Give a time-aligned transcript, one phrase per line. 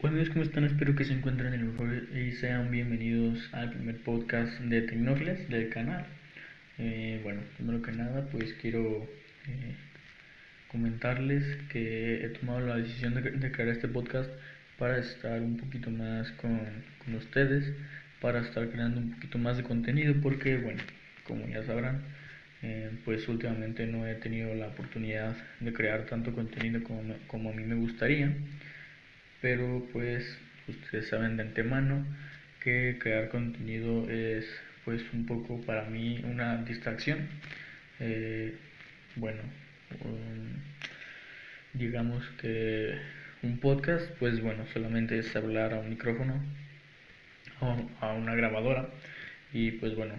[0.00, 0.62] Hola amigos, ¿cómo están?
[0.62, 5.70] Espero que se encuentren en mejor y sean bienvenidos al primer podcast de Tecnófilas del
[5.70, 6.06] canal.
[6.78, 9.08] Eh, bueno, primero que nada, pues quiero
[9.48, 9.74] eh,
[10.70, 14.30] comentarles que he tomado la decisión de, crear este podcast
[14.78, 16.60] para estar un poquito más con,
[17.04, 17.72] con, ustedes,
[18.20, 20.80] para estar creando un poquito más de contenido, porque, bueno,
[21.24, 22.02] como ya sabrán,
[22.62, 27.52] eh, pues últimamente no he tenido la oportunidad de crear tanto contenido como, como a
[27.52, 28.32] mí me gustaría
[29.40, 32.04] pero pues ustedes saben de antemano
[32.62, 34.46] que crear contenido es
[34.84, 37.28] pues un poco para mí una distracción.
[38.00, 38.54] Eh,
[39.16, 39.42] bueno
[41.74, 42.98] digamos que
[43.42, 46.42] un podcast pues bueno solamente es hablar a un micrófono
[47.60, 48.88] o a una grabadora
[49.52, 50.14] y pues bueno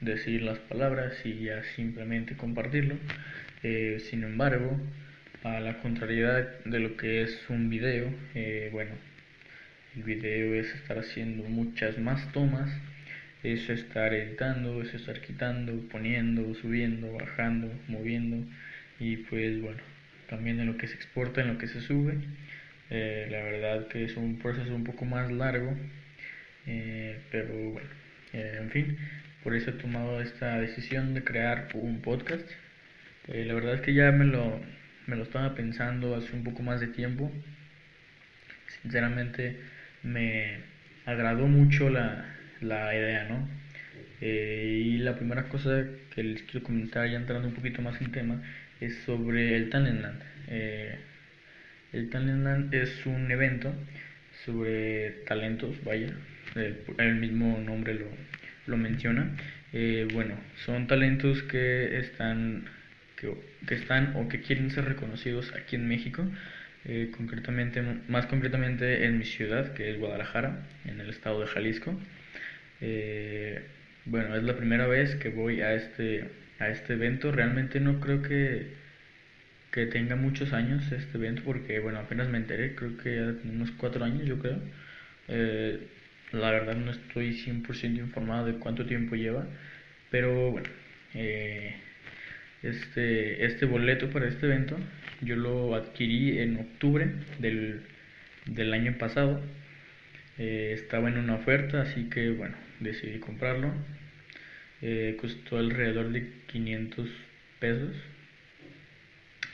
[0.00, 2.96] decir las palabras y ya simplemente compartirlo.
[3.62, 4.78] Eh, sin embargo
[5.44, 8.92] a la contrariedad de lo que es un video, eh, bueno,
[9.94, 12.70] el video es estar haciendo muchas más tomas,
[13.42, 18.38] es estar editando, es estar quitando, poniendo, subiendo, bajando, moviendo
[18.98, 19.82] y pues bueno,
[20.30, 22.16] también en lo que se exporta, en lo que se sube.
[22.88, 25.74] Eh, la verdad que es un proceso un poco más largo,
[26.66, 27.88] eh, pero bueno,
[28.32, 28.96] en fin,
[29.42, 32.48] por eso he tomado esta decisión de crear un podcast.
[33.28, 34.60] la verdad es que ya me lo
[35.06, 37.30] me lo estaba pensando hace un poco más de tiempo.
[38.82, 39.58] Sinceramente
[40.02, 40.58] me
[41.06, 42.24] agradó mucho la,
[42.60, 43.48] la idea, ¿no?
[44.20, 48.12] Eh, y la primera cosa que les quiero comentar, ya entrando un poquito más en
[48.12, 48.42] tema,
[48.80, 50.22] es sobre el Talentland.
[50.48, 50.98] Eh,
[51.92, 53.74] el Talentland es un evento
[54.44, 56.08] sobre talentos, vaya,
[56.98, 58.06] el, mismo nombre lo,
[58.66, 59.36] lo menciona.
[59.72, 62.64] Eh, bueno, son talentos que están
[63.16, 66.24] que, están o que quieren ser reconocidos aquí en México,
[66.84, 71.98] eh, concretamente, más concretamente en mi ciudad, que es Guadalajara, en el estado de Jalisco.
[72.80, 73.62] Eh,
[74.06, 77.32] bueno, es la primera vez que voy a este, a este evento.
[77.32, 78.74] Realmente no creo que,
[79.72, 83.70] que tenga muchos años este evento, porque bueno, apenas me enteré, creo que ya unos
[83.72, 84.60] cuatro años, yo creo.
[85.28, 85.88] Eh,
[86.32, 89.46] la verdad no estoy 100% informado de cuánto tiempo lleva,
[90.10, 90.68] pero bueno,
[91.14, 91.76] eh,
[92.64, 94.76] este, este boleto para este evento.
[95.20, 97.82] Yo lo adquirí en octubre del,
[98.46, 99.42] del año pasado.
[100.38, 103.72] Eh, estaba en una oferta, así que bueno, decidí comprarlo.
[104.82, 107.08] Eh, costó alrededor de 500
[107.60, 107.96] pesos.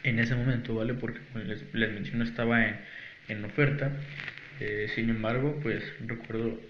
[0.03, 0.95] En ese momento, ¿vale?
[0.95, 2.77] Porque como les, les menciono, estaba en,
[3.29, 3.93] en oferta.
[4.61, 6.61] Eh, sin embargo, pues recuerdo,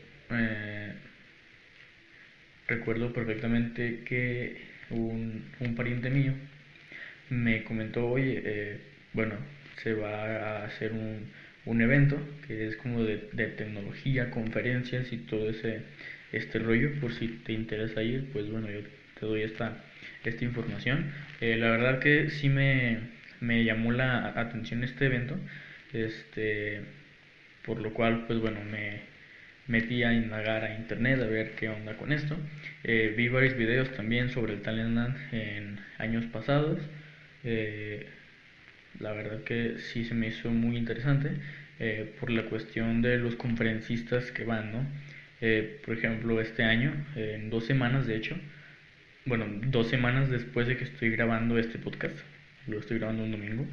[2.67, 6.35] recuerdo perfectamente que un, un pariente mío
[7.31, 8.79] me comentó, oye, eh,
[9.13, 9.35] bueno,
[9.83, 11.31] se va a hacer un,
[11.65, 15.83] un evento que es como de, de, tecnología, conferencias y todo ese
[16.33, 18.81] este rollo, por si te interesa ir, pues bueno, yo
[19.19, 19.83] te doy esta,
[20.25, 21.13] esta información.
[21.41, 22.99] Eh, la verdad que sí me,
[23.41, 25.37] me llamó la atención este evento,
[25.93, 26.83] este,
[27.65, 29.01] por lo cual, pues bueno, me,
[29.71, 32.37] metí a indagar a internet a ver qué onda con esto.
[32.83, 36.81] Eh, vi varios videos también sobre el Talentland en años pasados.
[37.45, 38.07] Eh,
[38.99, 41.31] la verdad que sí se me hizo muy interesante
[41.79, 44.87] eh, por la cuestión de los conferencistas que van, ¿no?
[45.87, 48.37] por ejemplo, este año, en dos semanas de hecho,
[49.25, 52.15] bueno, dos semanas después de que estoy grabando este podcast,
[52.67, 53.67] lo estoy grabando un domingo,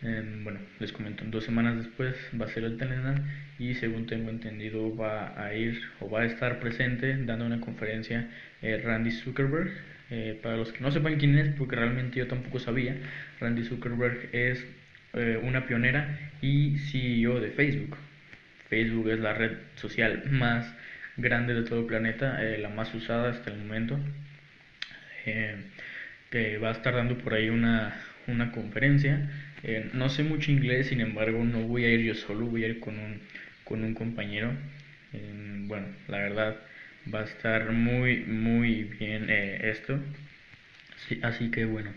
[0.00, 3.26] bueno, les comento, dos semanas después va a ser el Telenan
[3.58, 8.30] y según tengo entendido va a ir o va a estar presente dando una conferencia
[8.62, 9.70] eh, Randy Zuckerberg.
[10.10, 12.96] Eh, para los que no sepan quién es, porque realmente yo tampoco sabía,
[13.40, 14.64] Randy Zuckerberg es
[15.12, 17.96] eh, una pionera y CEO de Facebook.
[18.70, 20.72] Facebook es la red social más
[21.16, 23.98] grande de todo el planeta, la más usada hasta el momento.
[26.30, 27.94] que va a estar dando por ahí una,
[28.28, 29.28] una conferencia
[29.62, 32.68] eh, no sé mucho inglés, sin embargo, no voy a ir yo solo, voy a
[32.68, 33.20] ir con un,
[33.64, 34.52] con un compañero.
[35.12, 36.56] Eh, bueno, la verdad
[37.12, 39.98] va a estar muy, muy bien eh, esto.
[41.22, 41.92] así que bueno,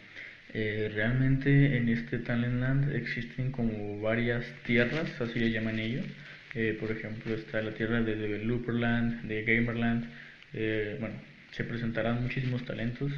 [0.53, 6.06] realmente en este Talentland existen como varias tierras, así le llaman ellos.
[6.79, 10.06] por ejemplo, está la tierra de Developerland, de Gamerland.
[11.00, 11.15] bueno,
[11.51, 13.11] se presentarán muchísimos talentos.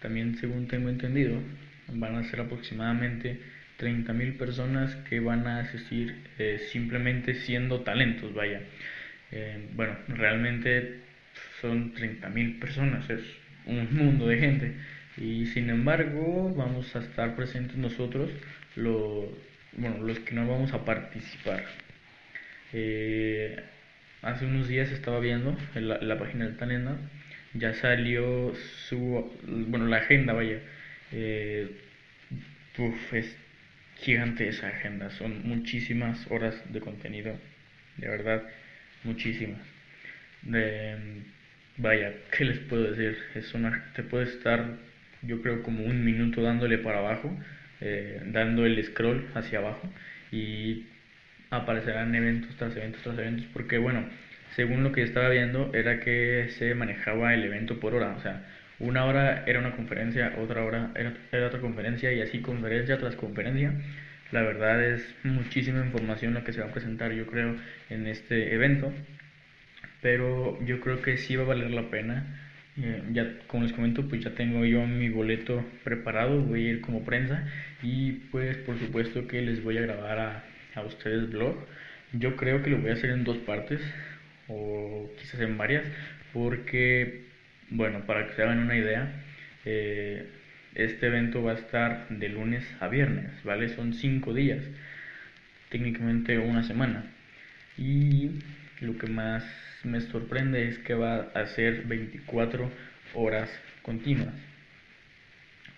[0.00, 1.40] También, según tengo entendido,
[1.88, 3.40] van a ser aproximadamente
[3.78, 8.60] 30.000 personas que van a asistir eh, simplemente siendo talentos, vaya.
[9.32, 11.00] Eh, bueno, realmente
[11.60, 13.22] son 30.000 personas, es
[13.66, 14.74] un mundo de gente.
[15.16, 18.30] Y sin embargo, vamos a estar presentes nosotros,
[18.76, 19.26] los,
[19.76, 21.64] bueno, los que no vamos a participar.
[22.72, 23.60] Eh,
[24.22, 26.96] hace unos días estaba viendo en la, página del Talenda,
[27.54, 28.52] ya salió
[28.88, 30.60] su, bueno, la agenda, vaya.
[31.16, 31.70] Eh,
[33.12, 33.36] es
[33.98, 37.38] gigante esa agenda, son muchísimas horas de contenido,
[37.98, 38.42] de verdad,
[39.04, 39.60] muchísimas.
[41.76, 43.16] vaya, ¿qué les puedo decir?
[43.36, 44.64] Es una, te puede estar,
[45.22, 47.36] yo creo, como un minuto dándole para abajo,
[47.80, 49.88] eh, dando el scroll hacia abajo
[50.32, 50.86] y
[51.50, 54.04] aparecerán eventos tras eventos tras eventos, porque bueno,
[54.56, 58.44] según lo que estaba viendo, era que se manejaba el evento por hora, o sea,
[58.78, 63.16] una hora era una conferencia, otra hora era, era otra conferencia y así conferencia tras
[63.16, 63.72] conferencia.
[64.32, 67.56] La verdad es muchísima información la que se va a presentar, yo creo,
[67.90, 68.92] en este evento,
[70.02, 72.40] pero yo creo que sí va a valer la pena.
[72.76, 76.80] Eh, ya, como les comento, pues ya tengo yo mi boleto preparado, voy a ir
[76.80, 77.46] como prensa
[77.82, 80.44] y pues por supuesto que les voy a grabar a,
[80.74, 81.56] a ustedes blog.
[82.12, 83.80] Yo creo que lo voy a hacer en dos partes
[84.48, 85.84] o quizás en varias
[86.32, 87.26] porque,
[87.70, 89.12] bueno, para que se hagan una idea,
[89.64, 90.28] eh,
[90.74, 93.68] este evento va a estar de lunes a viernes, ¿vale?
[93.68, 94.62] Son cinco días,
[95.70, 97.04] técnicamente una semana.
[97.76, 98.30] Y
[98.80, 99.44] lo que más
[99.84, 102.70] me sorprende es que va a ser 24
[103.14, 103.50] horas
[103.82, 104.34] continuas.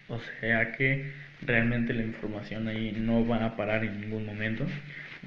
[0.08, 1.12] O sea que
[1.42, 4.64] realmente la información ahí no va a parar en ningún momento.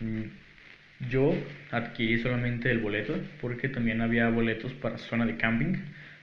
[0.01, 1.35] Mm, yo
[1.71, 5.77] adquirí solamente el boleto porque también había boletos para zona de camping.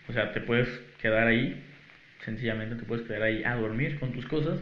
[0.09, 0.69] O sea, te puedes
[1.01, 1.63] quedar ahí,
[2.25, 4.61] sencillamente te puedes quedar ahí a dormir con tus cosas.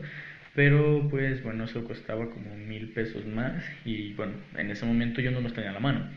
[0.55, 5.31] Pero pues bueno, eso costaba como mil pesos más y bueno, en ese momento yo
[5.33, 6.09] no los tenía a la mano.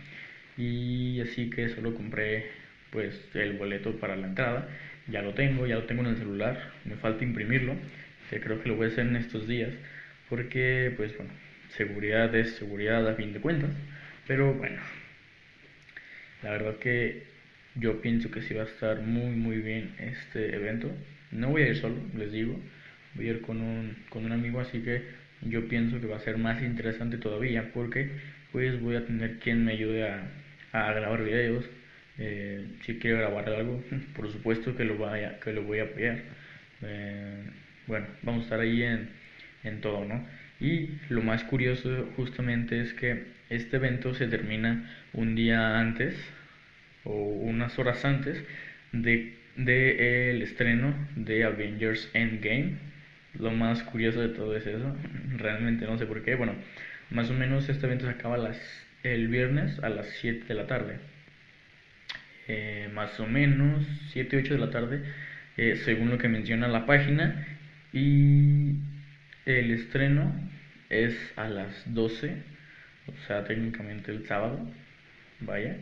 [0.58, 2.52] Y así que solo compré
[2.92, 4.70] pues el boleto para la entrada.
[5.08, 7.76] Ya lo tengo, ya lo tengo en el celular, me falta imprimirlo
[8.36, 9.72] creo que lo voy a hacer en estos días,
[10.30, 11.32] porque pues bueno,
[11.70, 13.72] seguridad es seguridad a fin de cuentas,
[14.28, 14.82] pero bueno,
[16.44, 17.24] la verdad que
[17.80, 20.92] yo pienso que sí va a estar muy muy bien este evento.
[21.32, 22.60] No voy a ir solo, les digo,
[23.16, 25.04] voy a ir con un, con un amigo, así que
[25.42, 28.10] yo pienso que va a ser más interesante todavía, porque
[28.52, 30.24] pues voy a tener quien me ayude a,
[30.72, 31.66] a grabar videos.
[32.20, 33.84] Eh, si quiero grabar algo,
[34.16, 34.98] por supuesto que lo,
[35.44, 36.20] que lo voy a apoyar.
[36.82, 37.44] Eh,
[37.88, 39.10] bueno, vamos a estar ahí en,
[39.64, 40.26] en todo, ¿no?
[40.60, 46.16] Y lo más curioso justamente es que este evento se termina un día antes
[47.08, 48.44] o unas horas antes
[48.92, 52.78] de, de el estreno de Avengers Endgame.
[53.40, 54.96] Lo más curioso de todo es eso.
[55.38, 56.36] Realmente no sé por qué.
[56.36, 56.56] Bueno,
[57.10, 58.60] más o menos este evento se acaba las,
[59.04, 61.00] el viernes a las 7 de la tarde.
[62.48, 65.04] Eh, más o menos 7, 8 de la tarde,
[65.58, 67.46] eh, según lo que menciona la página.
[67.94, 68.76] Y
[69.46, 70.34] el estreno
[70.90, 72.38] es a las 12,
[73.08, 74.60] o sea, técnicamente el sábado.
[75.40, 75.78] Vaya.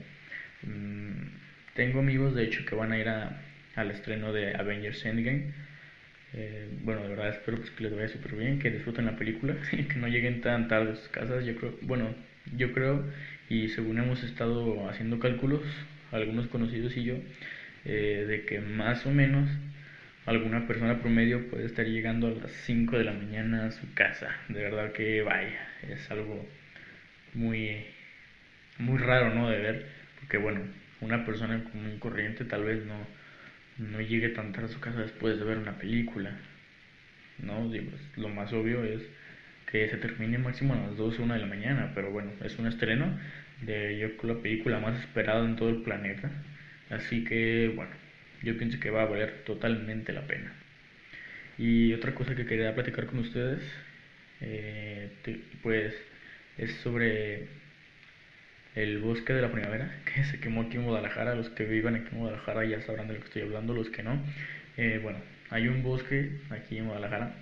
[0.64, 1.28] Mm,
[1.76, 3.42] tengo amigos, de hecho, que van a ir a,
[3.76, 5.54] al estreno de Avengers Endgame.
[6.34, 9.56] Eh, bueno, de verdad espero pues, que les vaya súper bien, que disfruten la película,
[9.72, 11.46] que no lleguen tan tarde a sus casas.
[11.46, 12.14] Yo creo, bueno,
[12.56, 13.04] yo creo,
[13.50, 15.62] y según hemos estado haciendo cálculos,
[16.12, 17.16] algunos conocidos y yo,
[17.86, 19.50] eh, de que más o menos
[20.26, 24.30] alguna persona promedio puede estar llegando a las 5 de la mañana a su casa.
[24.50, 26.46] De verdad que vaya, es algo
[27.34, 27.86] muy,
[28.80, 29.50] muy raro, ¿no?
[29.50, 29.86] De ver,
[30.26, 30.62] porque bueno,
[31.02, 32.96] una persona común corriente tal vez no,
[33.78, 36.32] no llegue tan tarde a su casa después de ver una película,
[37.38, 37.70] ¿no?
[37.70, 39.04] Digo, lo más obvio es
[39.72, 42.66] que se termine máximo a las 12, 1 de la mañana, pero bueno, es un
[42.66, 43.20] estreno
[43.62, 46.32] de yo creo la película más esperada en todo el planeta.
[46.90, 47.92] Así que bueno,
[48.42, 50.54] yo pienso que va a valer totalmente la pena.
[51.58, 53.62] Y otra cosa que quería platicar con ustedes,
[54.42, 55.12] eh,
[55.62, 55.94] pues
[56.58, 57.48] es sobre
[58.76, 61.36] el bosque de la primavera, que se quemó aquí en Guadalajara.
[61.36, 64.04] Los que vivan aquí en Guadalajara ya sabrán de lo que estoy hablando, los que
[64.04, 64.22] no.
[64.78, 67.36] Eh, bueno, hay un bosque aquí en Guadalajara,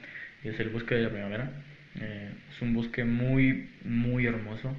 [0.43, 1.51] y es el bosque de la primavera.
[1.99, 4.75] Eh, es un bosque muy, muy hermoso,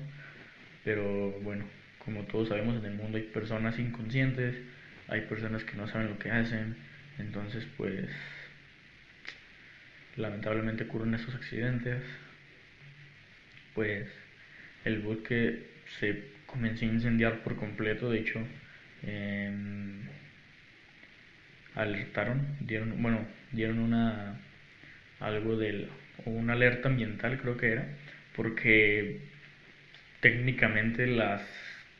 [0.85, 1.65] pero bueno,
[2.05, 4.57] como todos sabemos en el mundo hay personas inconscientes
[5.09, 6.77] hay personas que no saben lo que hacen,
[7.19, 8.09] entonces pues
[10.17, 12.03] lamentablemente ocurren esos accidentes,
[13.75, 14.09] pues
[14.85, 15.67] el bosque
[15.99, 18.39] se comenzó a incendiar por completo, de hecho
[19.03, 20.03] em,
[21.75, 24.41] alertaron, dieron, bueno, dieron una
[25.21, 25.89] algo del
[26.27, 27.89] una alerta ambiental creo que era,
[28.37, 29.21] porque
[30.21, 31.43] técnicamente las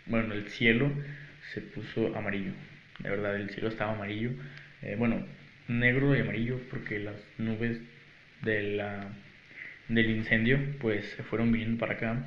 [0.07, 0.93] bueno, el cielo
[1.53, 2.53] se puso amarillo
[3.01, 4.31] de verdad el cielo estaba amarillo,
[4.83, 5.27] eh, bueno,
[5.67, 7.81] negro y amarillo porque las nubes
[8.43, 8.81] del
[10.11, 12.25] incendio pues se fueron viniendo para acá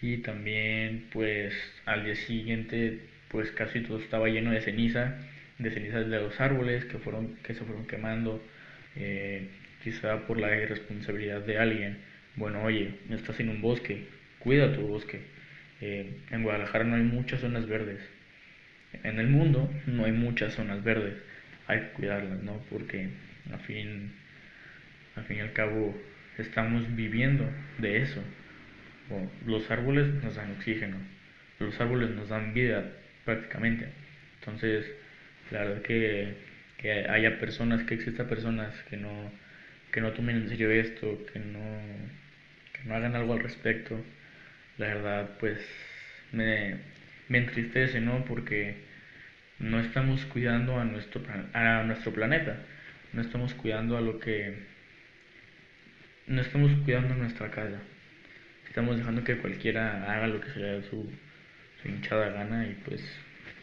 [0.00, 1.54] y también pues
[1.86, 5.18] al día siguiente pues casi todo estaba lleno de ceniza,
[5.58, 8.42] de cenizas de los árboles que, fueron, que se fueron quemando,
[8.96, 9.48] eh,
[9.82, 11.98] quizá por la irresponsabilidad de alguien.
[12.36, 14.06] Bueno, oye, estás en un bosque,
[14.38, 15.20] cuida tu bosque.
[15.80, 18.00] Eh, en Guadalajara no hay muchas zonas verdes.
[19.02, 21.14] En el mundo no hay muchas zonas verdes.
[21.66, 22.62] Hay que cuidarlas, ¿no?
[22.70, 23.08] Porque
[23.52, 24.12] al fin,
[25.16, 25.94] al fin y al cabo
[26.38, 27.44] estamos viviendo
[27.78, 28.22] de eso.
[29.46, 30.96] Los árboles nos dan oxígeno,
[31.58, 32.92] los árboles nos dan vida
[33.24, 33.88] prácticamente.
[34.40, 34.86] Entonces,
[35.50, 36.34] la verdad que,
[36.78, 39.30] que haya personas, que exista personas que no,
[39.92, 41.60] que no tomen en serio esto, que no,
[42.72, 43.98] que no hagan algo al respecto,
[44.78, 45.58] la verdad pues
[46.32, 46.76] me,
[47.28, 48.24] me entristece, ¿no?
[48.24, 48.76] Porque
[49.58, 51.22] no estamos cuidando a nuestro,
[51.52, 52.56] a nuestro planeta,
[53.12, 54.54] no estamos cuidando a lo que
[56.26, 57.80] no estamos cuidando nuestra casa.
[58.68, 61.10] Estamos dejando que cualquiera haga lo que se le su,
[61.82, 63.02] su hinchada gana y pues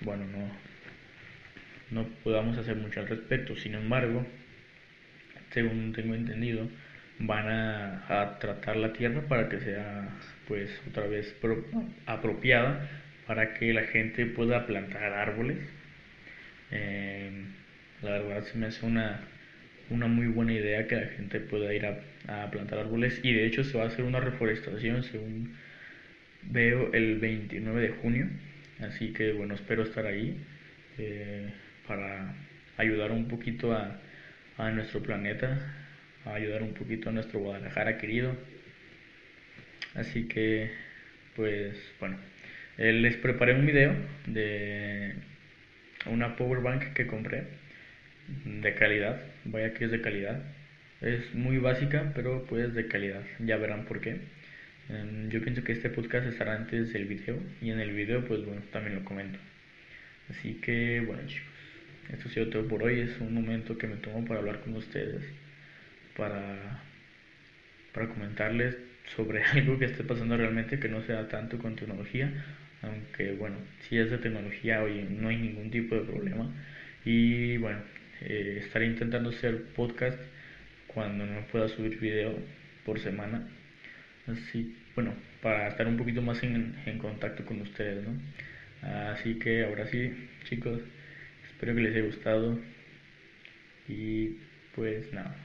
[0.02, 0.50] bueno, no,
[1.92, 3.56] no podamos hacer mucho al respecto.
[3.56, 4.26] Sin embargo,
[5.52, 6.68] según tengo entendido,
[7.20, 10.10] van a, tratar la tierra para que sea
[10.48, 11.34] pues otra vez
[12.06, 12.90] apropiada
[13.26, 15.58] para que la gente pueda plantar árboles.
[16.72, 17.46] Eh,
[18.02, 19.22] la verdad se me hace una
[19.90, 22.02] una muy buena idea que la gente pueda ir a,
[22.52, 23.20] plantar árboles.
[23.24, 25.56] Y de hecho se va a hacer una reforestación según
[26.44, 28.28] veo el 29 de junio.
[28.80, 30.38] Así que bueno espero estar ahí
[30.98, 31.50] eh,
[31.88, 32.34] para
[32.78, 34.00] ayudar un poquito a,
[34.58, 35.60] a nuestro planeta
[36.26, 38.36] a ayudar un poquito a nuestro Guadalajara querido.
[39.94, 40.72] Así que
[41.36, 42.18] pues bueno
[42.78, 43.94] eh, les preparé un video
[44.26, 45.16] de
[46.08, 47.65] una power bank que compré
[48.28, 50.42] de calidad, vaya que es de calidad.
[51.02, 53.24] Es muy básica, pero pues de calidad.
[53.40, 54.18] Ya verán por qué.
[54.90, 58.46] Em, yo pienso que este podcast estará antes del video y en el video pues
[58.46, 59.40] bueno, también lo comento.
[60.30, 61.48] Así que bueno chicos,
[62.14, 63.00] esto ha sido todo por hoy.
[63.02, 65.24] Es un momento que me tomo para hablar con ustedes,
[66.18, 66.84] para,
[67.94, 68.78] para comentarles
[69.16, 72.32] sobre algo que esté pasando realmente que no sea tanto con tecnología.
[72.82, 76.52] Aunque bueno, si es de tecnología, hoy no hay ningún tipo de problema.
[77.04, 77.80] Y bueno,
[78.22, 80.20] eh, estaré intentando hacer podcast
[80.88, 82.38] cuando no pueda subir video
[82.86, 83.48] por semana.
[84.28, 88.18] Así, bueno, para estar un poquito más en, en contacto con ustedes, ¿no?
[88.82, 90.12] Así que ahora sí,
[90.46, 90.82] chicos,
[91.50, 92.60] espero que les haya gustado.
[93.88, 94.38] Y
[94.76, 95.36] pues nada,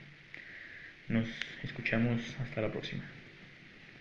[1.09, 1.29] nos
[1.63, 3.05] escuchamos hasta la próxima.